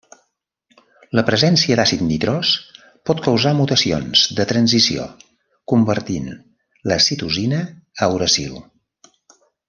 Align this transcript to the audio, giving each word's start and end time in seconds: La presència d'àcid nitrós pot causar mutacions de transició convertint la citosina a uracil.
La 1.19 1.23
presència 1.27 1.75
d'àcid 1.79 1.99
nitrós 2.05 2.53
pot 3.09 3.21
causar 3.27 3.51
mutacions 3.59 4.23
de 4.39 4.45
transició 4.55 5.05
convertint 5.73 6.31
la 6.93 6.97
citosina 7.09 7.61
a 8.07 8.13
uracil. 8.19 8.57